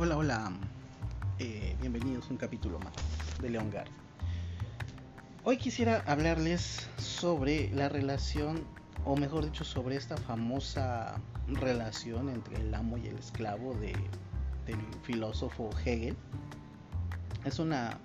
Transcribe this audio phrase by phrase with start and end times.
[0.00, 0.52] Hola, hola.
[1.40, 2.92] Eh, bienvenidos a un capítulo más
[3.42, 3.88] de León Gar.
[5.42, 8.62] Hoy quisiera hablarles sobre la relación,
[9.04, 13.92] o mejor dicho, sobre esta famosa relación entre el amo y el esclavo de,
[14.66, 16.16] del filósofo Hegel.
[17.44, 17.98] Es una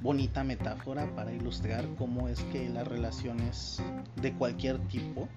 [0.00, 3.82] bonita metáfora para ilustrar cómo es que las relaciones
[4.16, 5.28] de cualquier tipo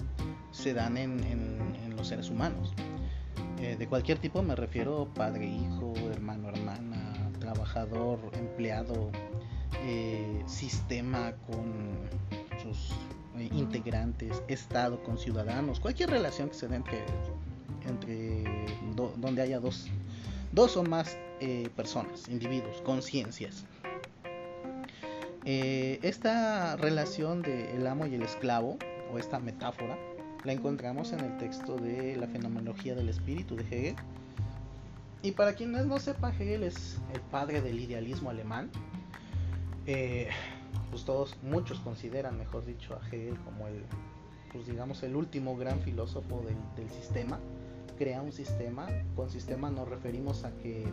[0.51, 2.73] se dan en, en, los seres humanos.
[3.59, 9.11] Eh, de cualquier tipo me refiero padre, hijo, hermano, hermana, trabajador, empleado,
[9.83, 12.09] eh, sistema con
[12.61, 12.91] sus
[13.37, 17.05] eh, integrantes, Estado con ciudadanos, cualquier relación que se dé entre,
[17.87, 18.43] entre
[18.95, 19.87] donde haya dos,
[20.51, 21.17] dos o más
[21.75, 23.65] personas, individuos, conciencias.
[25.43, 28.77] Esta relación del amo y el esclavo,
[29.11, 29.97] o esta metáfora,
[30.43, 33.95] la encontramos en el texto de la fenomenología del espíritu de Hegel.
[35.21, 38.69] Y para quienes no sepan, Hegel es el padre del idealismo alemán.
[39.85, 40.29] Eh,
[40.89, 43.83] pues todos, muchos consideran, mejor dicho, a Hegel como el,
[44.51, 47.39] pues digamos, el último gran filósofo del, del sistema.
[47.97, 50.85] Crea un sistema, con sistema nos referimos a que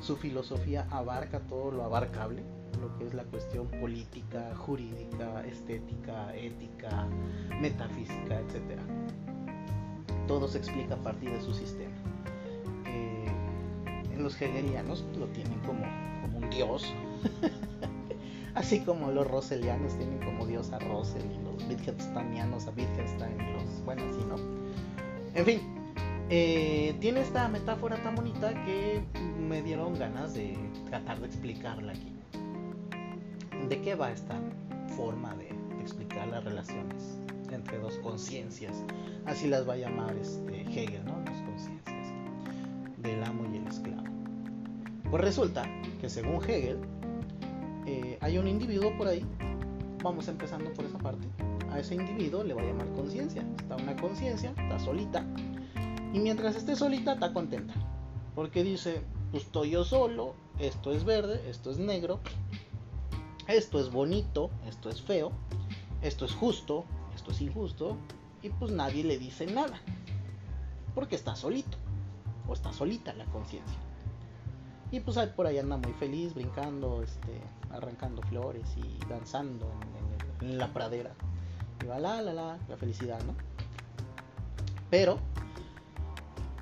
[0.00, 2.42] su filosofía abarca todo lo abarcable,
[2.80, 7.06] lo que es la cuestión política, jurídica, estética, ética,
[7.60, 8.80] metafísica, etc.
[10.26, 11.94] Todo se explica a partir de su sistema.
[12.86, 13.26] Eh,
[14.12, 15.84] en los hegelianos lo tienen como,
[16.34, 16.84] un dios,
[18.54, 23.52] así como los roselianos tienen como dios a Russell y los Wittgensteinianos a Wittgenstein y
[23.52, 24.36] los, bueno, así no.
[25.34, 25.79] En fin,
[26.32, 29.02] eh, tiene esta metáfora tan bonita que
[29.48, 30.56] me dieron ganas de
[30.88, 32.12] tratar de explicarla aquí.
[33.68, 34.38] ¿De qué va esta
[34.96, 35.48] forma de
[35.80, 37.18] explicar las relaciones
[37.50, 38.84] entre dos conciencias?
[39.26, 41.18] Así las va a llamar este Hegel, ¿no?
[41.24, 42.12] Dos conciencias
[42.98, 44.04] del amo y el esclavo.
[45.10, 45.64] Pues resulta
[46.00, 46.78] que según Hegel
[47.86, 49.26] eh, hay un individuo por ahí,
[50.00, 51.26] vamos empezando por esa parte,
[51.72, 53.44] a ese individuo le va a llamar conciencia.
[53.58, 55.24] Está una conciencia, está solita,
[56.12, 57.74] y mientras esté solita, está contenta.
[58.34, 62.20] Porque dice, pues estoy yo solo, esto es verde, esto es negro,
[63.46, 65.32] esto es bonito, esto es feo,
[66.02, 66.84] esto es justo,
[67.14, 67.96] esto es injusto,
[68.42, 69.80] y pues nadie le dice nada.
[70.94, 71.76] Porque está solito,
[72.48, 73.78] o está solita la conciencia.
[74.92, 77.40] Y pues por ahí anda muy feliz, brincando, este,
[77.70, 79.70] arrancando flores y danzando
[80.40, 81.12] en, la pradera.
[81.84, 83.34] Y va la, la, la, la felicidad, ¿no?
[84.90, 85.20] Pero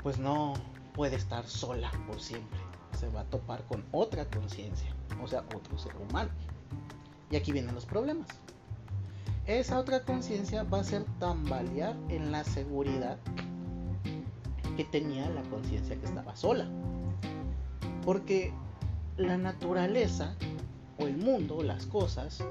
[0.03, 0.55] pues no
[0.95, 2.59] puede estar sola por siempre.
[2.99, 4.89] Se va a topar con otra conciencia,
[5.23, 6.31] o sea, otro ser humano.
[7.31, 8.29] Y aquí vienen los problemas.
[9.47, 13.19] Esa otra conciencia va a ser tambalear en la seguridad
[14.77, 16.67] que tenía la conciencia que estaba sola.
[18.05, 18.53] Porque
[19.17, 20.35] la naturaleza
[20.99, 22.43] o el mundo, las cosas,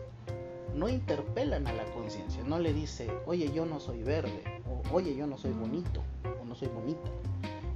[0.74, 5.16] no interpelan a la conciencia, no le dice, oye, yo no soy verde, o oye,
[5.16, 6.04] yo no soy bonito,
[6.42, 7.10] o no soy bonita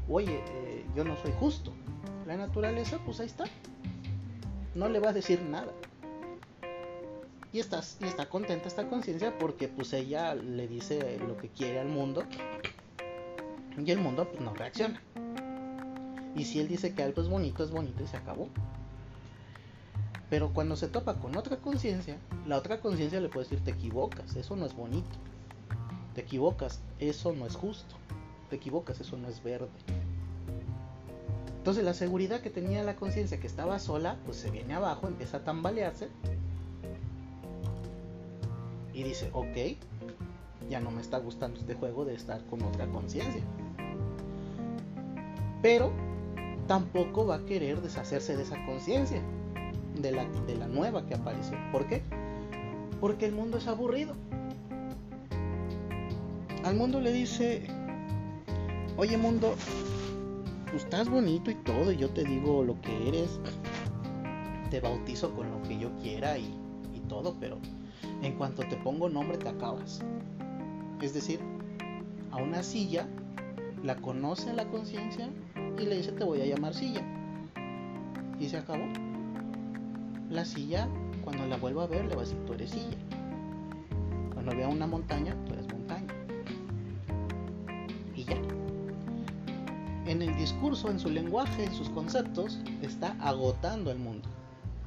[0.10, 1.74] oye, eh, yo no soy justo.
[2.26, 3.46] La naturaleza, pues ahí está.
[4.76, 5.72] No le va a decir nada.
[7.54, 12.24] Y, está contenta esta conciencia porque pues ella le dice lo que quiere al mundo.
[13.78, 15.02] Y el mundo pues no reacciona.
[16.36, 18.48] Y si él dice que algo es bonito, es bonito y se acabó.
[20.30, 24.38] Pero cuando se topa con otra conciencia, la otra conciencia le puede decir te equivocas,
[24.38, 25.10] eso no es bonito.
[26.16, 27.96] Te equivocas, eso no es justo.
[28.52, 29.70] Te equivocas, eso no es verde.
[31.60, 35.38] Entonces la seguridad que tenía la conciencia que estaba sola, pues se viene abajo, empieza
[35.38, 36.10] a tambalearse.
[38.94, 39.78] Y dice, ok,
[40.70, 43.42] ya no me está gustando este juego de estar con otra conciencia.
[45.62, 45.94] Pero
[46.68, 49.22] tampoco va a querer deshacerse de esa conciencia,
[49.96, 51.58] de la, de la nueva que apareció.
[51.72, 52.02] ¿Por qué?
[53.00, 54.14] Porque el mundo es aburrido.
[56.66, 57.66] Al mundo le dice,
[59.02, 59.56] oye mundo,
[60.70, 63.40] pues estás bonito y todo, y yo te digo lo que eres,
[64.70, 66.58] te bautizo con lo que yo quiera y,
[67.10, 67.58] todo, pero
[68.22, 70.02] en cuanto te pongo nombre te acabas.
[71.02, 71.42] Es decir,
[72.30, 73.06] a una silla
[73.84, 75.30] la conoce la conciencia
[75.78, 77.02] y le dice te voy a llamar silla.
[78.40, 78.86] Y se acabó.
[80.30, 80.88] La silla,
[81.22, 82.98] cuando la vuelva a ver, le va a decir tú eres silla.
[84.34, 85.61] Cuando vea una montaña, tú eres
[90.12, 94.28] en el discurso, en su lenguaje, en sus conceptos, está agotando el mundo.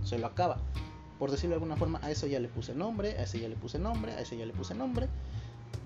[0.02, 0.58] Se lo acaba.
[1.18, 3.56] Por decirlo de alguna forma, a eso ya le puse nombre, a ese ya le
[3.56, 5.08] puse nombre, a ese ya le puse nombre.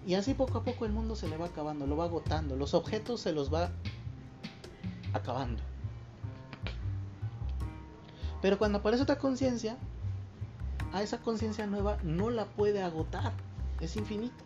[0.05, 2.57] Y así poco a poco el mundo se le va acabando, lo va agotando.
[2.57, 3.71] Los objetos se los va
[5.13, 5.63] acabando.
[8.43, 9.77] Pero cuando aparece otra conciencia,
[10.93, 13.33] a esa conciencia nueva no la puede agotar.
[13.81, 14.45] Es infinito.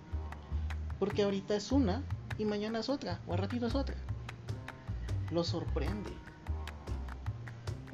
[0.99, 2.03] Porque ahorita es una
[2.37, 3.97] y mañana es otra, o al ratito es otra.
[5.33, 6.11] Lo sorprende.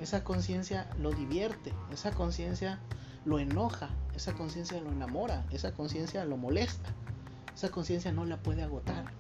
[0.01, 2.81] Esa conciencia lo divierte, esa conciencia
[3.25, 6.91] lo enoja, esa conciencia lo enamora, esa conciencia lo molesta,
[7.55, 9.13] esa conciencia no la puede agotar.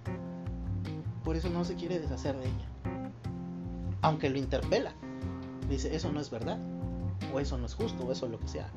[1.23, 2.69] Por eso no se quiere deshacer de ella.
[4.03, 4.93] Aunque lo interpela.
[5.69, 6.59] Dice, eso no es verdad,
[7.32, 8.69] o eso no es justo, o eso es lo que sea.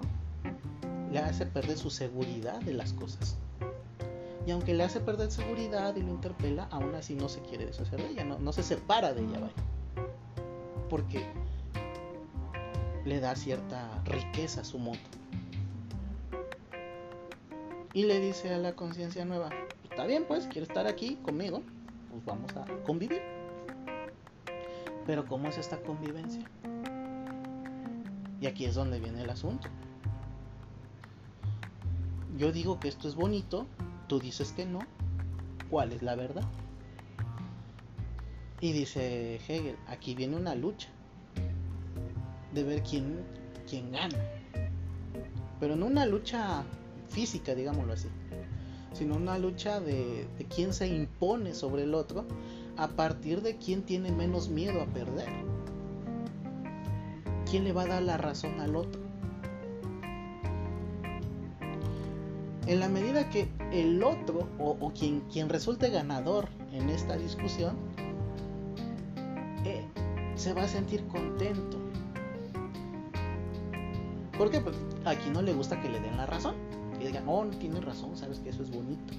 [1.12, 3.38] Le hace perder su seguridad de las cosas.
[4.46, 8.02] Y aunque le hace perder seguridad y lo interpela, aún así no se quiere deshacer
[8.02, 9.54] de ella, no, no se separa de ella, vaya.
[10.90, 11.26] Porque
[13.06, 15.00] le da cierta riqueza a su moto.
[17.94, 19.50] Y le dice a la conciencia nueva,
[19.84, 21.62] está bien pues, quiere estar aquí conmigo,
[22.10, 23.22] pues vamos a convivir.
[25.06, 26.44] Pero ¿cómo es esta convivencia?
[28.40, 29.68] Y aquí es donde viene el asunto.
[32.38, 33.68] Yo digo que esto es bonito,
[34.12, 34.80] tú dices que no.
[35.70, 36.44] ¿Cuál es la verdad?
[38.60, 40.90] Y dice Hegel, aquí viene una lucha
[42.54, 43.24] de ver quién,
[43.70, 44.18] quién gana.
[45.62, 46.66] Pero no una lucha
[47.08, 48.10] física, digámoslo así,
[48.92, 52.26] sino una lucha de, de quién se impone sobre el otro
[52.76, 55.30] a partir de quién tiene menos miedo a perder.
[57.50, 59.01] ¿Quién le va a dar la razón al otro?
[62.72, 67.76] En la medida que el otro o, quien, quien, resulte ganador en esta discusión
[69.66, 69.86] eh,
[70.36, 71.78] se va a sentir contento.
[74.38, 76.56] Porque pues, aquí no le gusta que le den la razón.
[76.98, 79.14] Que digan, oh, no tiene razón, sabes que eso es bonito.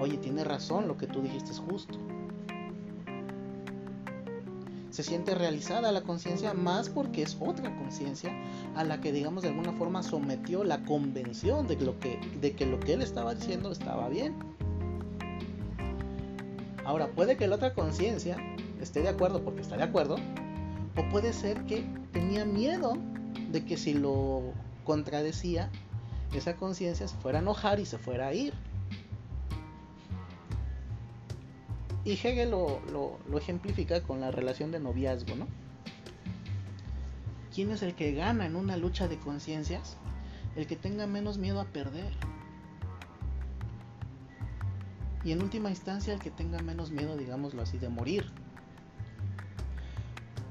[0.00, 1.98] Oye, tiene razón, lo que tú dijiste es justo.
[4.92, 8.30] Se siente realizada la conciencia más porque es otra conciencia
[8.76, 12.66] a la que, digamos, de alguna forma sometió la convención de, lo que, de que
[12.66, 14.34] lo que él estaba diciendo estaba bien.
[16.84, 18.36] Ahora, puede que la otra conciencia
[18.82, 20.16] esté de acuerdo porque está de acuerdo,
[20.94, 22.92] o puede ser que tenía miedo
[23.50, 24.42] de que si lo
[24.84, 25.70] contradecía,
[26.34, 28.52] esa conciencia se fuera a enojar y se fuera a ir.
[32.04, 35.46] Y Hegel lo, lo, ejemplifica con la relación de noviazgo, ¿no?
[37.54, 39.96] ¿Quién es el que gana en una lucha de conciencias?
[40.56, 42.12] El que tenga menos miedo a perder.
[45.24, 48.30] Y en última instancia el que tenga menos miedo, digámoslo así, de morir.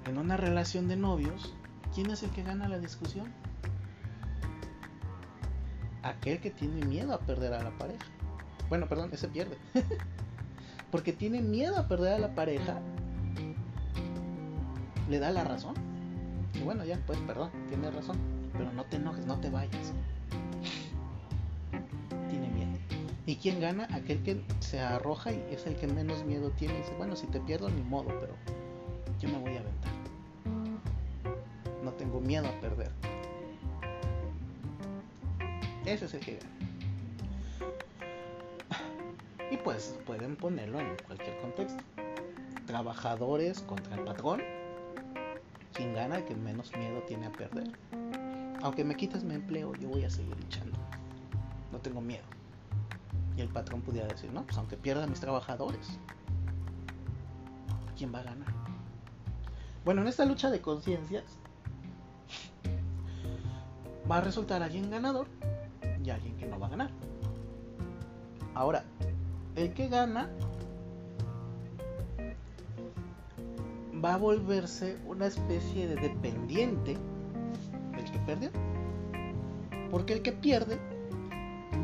[0.05, 1.53] En una relación de novios,
[1.93, 3.31] ¿quién es el que gana la discusión?
[6.03, 8.05] aquel que tiene miedo a perder a la pareja.
[8.69, 9.57] Bueno, perdón, ese pierde.
[10.91, 12.79] Porque tiene miedo a perder a la pareja.
[15.09, 15.75] Le da la razón.
[16.53, 18.17] Y bueno, ya, pues perdón, tiene razón.
[18.53, 19.93] Pero no te enojes, no te vayas.
[22.29, 22.77] Tiene miedo.
[23.25, 23.87] ¿Y quién gana?
[23.91, 26.75] Aquel que se arroja y es el que menos miedo tiene.
[26.75, 28.35] Y dice, bueno, si te pierdo, ni modo, pero
[29.19, 29.91] yo me voy a aventar.
[31.83, 32.91] No tengo miedo a perder.
[35.85, 36.60] Ese es el que gana.
[39.51, 41.83] Y pues pueden ponerlo en cualquier contexto.
[42.65, 44.41] Trabajadores contra el patrón.
[45.73, 47.69] Quien gana, el que menos miedo tiene a perder.
[48.61, 50.79] Aunque me quites mi empleo, yo voy a seguir luchando.
[51.71, 52.23] No tengo miedo.
[53.35, 55.99] Y el patrón pudiera decir, no, pues aunque pierda mis trabajadores,
[57.97, 58.53] ¿quién va a ganar?
[59.83, 61.23] Bueno, en esta lucha de conciencias
[64.09, 65.27] va a resultar alguien ganador
[66.03, 66.91] y alguien que no va a ganar.
[68.53, 68.83] Ahora,
[69.55, 70.29] el que gana
[74.03, 76.97] va a volverse una especie de dependiente
[77.95, 78.49] del que perdió.
[79.89, 80.79] Porque el que pierde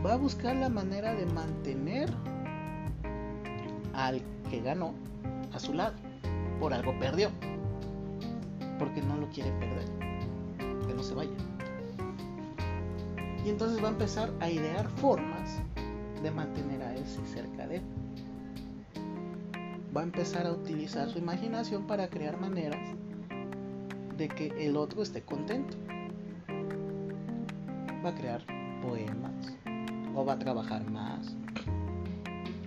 [0.06, 2.10] va a buscar la manera de mantener
[3.94, 4.94] al que ganó
[5.54, 5.96] a su lado.
[6.60, 7.30] Por algo perdió.
[8.80, 9.86] Porque no lo quiere perder.
[10.88, 11.32] Que no se vaya.
[13.46, 15.62] Y entonces va a empezar a idear formas
[16.22, 17.82] de mantener a ese cerca de él.
[19.96, 22.96] Va a empezar a utilizar su imaginación para crear maneras
[24.18, 25.78] de que el otro esté contento.
[28.04, 28.42] Va a crear
[28.82, 29.58] poemas,
[30.16, 31.36] o va a trabajar más,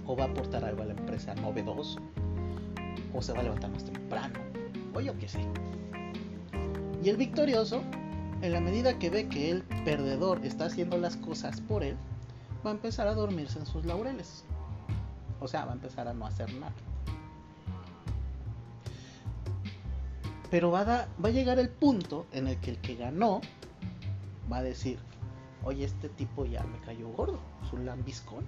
[0.07, 2.01] o va a aportar algo a la empresa novedoso,
[3.15, 4.39] o se va a levantar más temprano,
[4.95, 5.41] o yo qué sé.
[7.03, 7.83] Y el victorioso
[8.43, 11.97] en la medida que ve que el perdedor está haciendo las cosas por él,
[12.65, 14.45] va a empezar a dormirse en sus laureles.
[15.41, 16.73] O sea, va a empezar a no hacer nada.
[20.51, 23.41] Pero va a, llegar el punto en el que el que ganó
[24.53, 24.99] va a decir,
[25.65, 28.45] oye, este tipo ya me cayó gordo, es un lambiscón.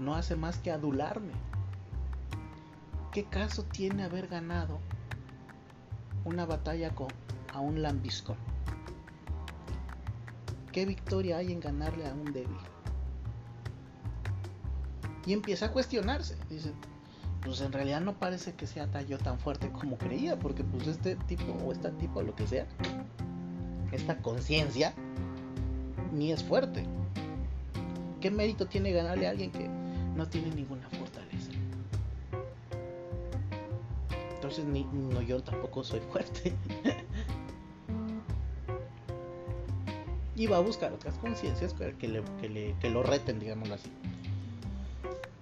[0.00, 1.32] No hace más que adularme.
[3.12, 4.78] ¿Qué caso tiene haber ganado
[6.24, 7.08] una batalla con,
[7.54, 8.36] a un lambiscón?
[10.76, 12.58] ¿Qué victoria hay en ganarle a un débil?
[15.24, 16.36] Y empieza a cuestionarse.
[16.50, 16.70] Dice,
[17.42, 21.16] pues en realidad no parece que sea yo tan fuerte como creía, porque pues este
[21.16, 22.66] tipo o esta tipo, lo que sea,
[23.90, 24.92] esta conciencia,
[26.12, 26.84] ni es fuerte.
[28.20, 29.70] ¿Qué mérito tiene ganarle a alguien que
[30.14, 31.52] no tiene ninguna fortaleza?
[34.34, 36.54] Entonces ni, no, yo tampoco soy fuerte.
[40.36, 43.90] y va a buscar otras conciencias que, que lo reten, digámoslo así.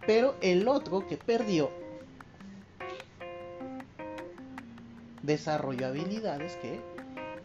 [0.06, 1.70] Pero el otro que perdió
[5.22, 6.80] desarrolló habilidades que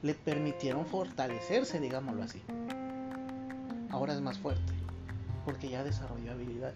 [0.02, 2.42] le permitieron fortalecerse, digámoslo así.
[3.90, 4.74] Ahora es más fuerte,
[5.46, 6.74] porque ya desarrolló habilidad.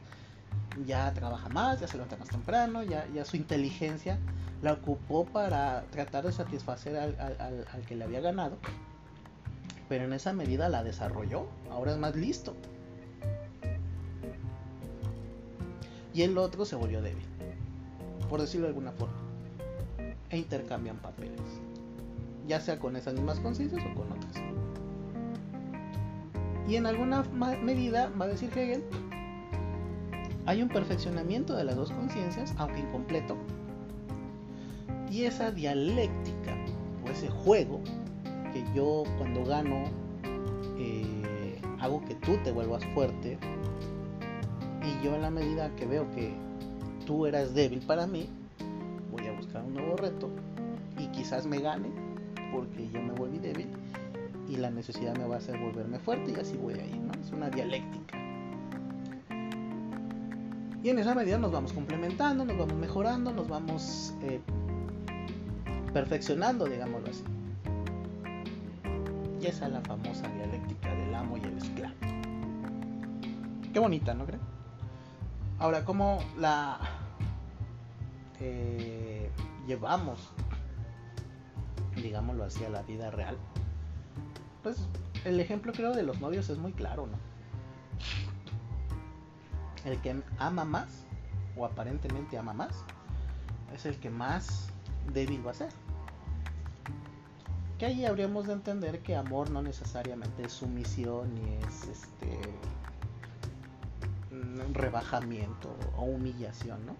[0.86, 4.18] Ya trabaja más, ya se levanta más temprano, ya, ya su inteligencia
[4.62, 8.58] la ocupó para tratar de satisfacer al, al que le había ganado.
[9.90, 12.54] Pero en esa medida la desarrolló, ahora es más listo.
[16.14, 17.26] Y el otro se volvió débil,
[18.30, 19.16] por decirlo de alguna forma.
[20.30, 21.42] E intercambian papeles
[22.48, 24.34] ya sea con esas mismas conciencias o con otras.
[26.68, 27.24] Y en alguna
[27.62, 28.84] medida, va a decir Hegel,
[30.46, 33.38] hay un perfeccionamiento de las dos conciencias, aunque incompleto,
[35.10, 36.56] y esa dialéctica
[37.06, 37.82] o ese juego
[38.54, 39.84] que yo cuando gano
[40.78, 43.38] eh, hago que tú te vuelvas fuerte
[44.84, 46.34] y yo en la medida que veo que
[47.06, 48.30] tú eras débil para mí,
[49.12, 50.30] voy a buscar un nuevo reto
[50.98, 51.90] y quizás me gane
[52.54, 53.68] porque yo me volví débil
[54.48, 57.12] y la necesidad me va a hacer volverme fuerte y así voy a ir, ¿no?
[57.22, 58.18] Es una dialéctica.
[60.84, 64.42] Y en esa medida nos vamos complementando, nos vamos mejorando, nos vamos eh,
[65.94, 67.24] perfeccionando, digámoslo así.
[69.44, 71.94] Es la famosa dialéctica del amo y el esclavo.
[73.74, 74.42] Qué bonita, ¿no creen?
[75.60, 76.80] Ahora, ¿cómo la
[78.40, 79.30] eh,
[79.68, 80.32] llevamos
[82.02, 83.38] digámoslo así, a la vida real,
[84.62, 84.78] pues
[85.26, 87.18] el ejemplo creo de los novios es muy claro, ¿no?
[89.86, 91.06] El que ama más,
[91.56, 92.84] o aparentemente ama más,
[93.74, 94.70] es el que más
[95.14, 95.70] débil va a ser.
[97.84, 102.40] Que ahí habríamos de entender que amor no necesariamente es sumisión ni es este
[104.72, 106.96] rebajamiento o humillación, ¿no?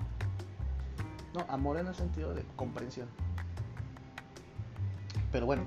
[1.34, 3.08] No, amor en el sentido de comprensión.
[5.32, 5.64] Pero bueno,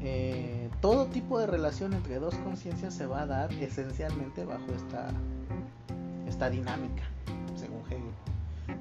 [0.00, 5.08] eh, todo tipo de relación entre dos conciencias se va a dar esencialmente bajo esta,
[6.26, 7.02] esta dinámica,
[7.56, 8.14] según Hegel.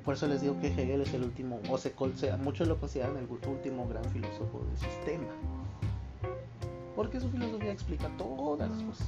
[0.05, 1.93] Por eso les digo que Hegel es el último, o se,
[2.41, 5.27] muchos lo consideran el último gran filósofo del sistema.
[6.99, 9.07] Porque su filosofía explica todas las cosas.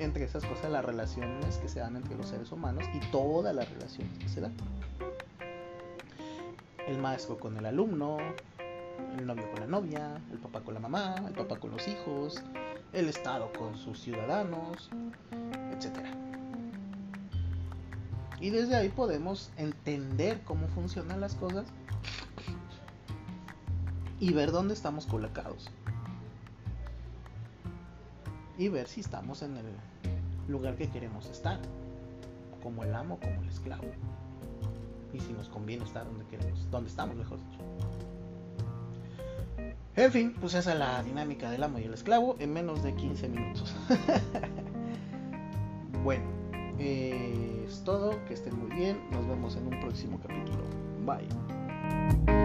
[0.00, 3.68] Entre esas cosas, las relaciones que se dan entre los seres humanos y todas las
[3.68, 4.54] relaciones que se dan.
[6.88, 8.16] El maestro con el alumno,
[9.18, 12.42] el novio con la novia, el papá con la mamá, el papá con los hijos,
[12.94, 14.88] el Estado con sus ciudadanos,
[15.72, 16.06] etc.
[18.40, 21.66] Y desde ahí podemos entender cómo funcionan las cosas
[24.20, 25.70] y ver dónde estamos colocados.
[28.58, 29.64] Y ver si estamos en el
[30.48, 31.58] lugar que queremos estar,
[32.62, 33.84] como el amo, como el esclavo.
[35.12, 37.64] Y si nos conviene estar donde queremos, donde estamos, mejor dicho.
[39.96, 42.94] En fin, pues esa es la dinámica del amo y el esclavo en menos de
[42.94, 43.72] 15 minutos.
[46.02, 46.24] bueno,
[46.78, 50.64] eh, es todo, que estén muy bien, nos vemos en un próximo capítulo.
[51.06, 52.43] Bye.